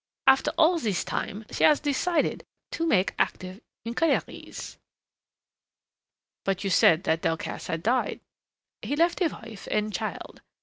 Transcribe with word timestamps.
After 0.25 0.49
all 0.57 0.79
this 0.79 1.03
time 1.03 1.45
she 1.51 1.63
has 1.63 1.79
decided 1.79 2.43
to 2.71 2.87
make 2.87 3.13
active 3.19 3.61
inquiries." 3.85 4.79
"But 6.43 6.63
you 6.63 6.71
said 6.71 7.03
that 7.03 7.21
Delcassé 7.21 7.67
had 7.67 7.83
died" 7.83 8.19
"He 8.81 8.95
left 8.95 9.21
a 9.21 9.27
wife 9.27 9.67
and 9.69 9.93
child. 9.93 10.41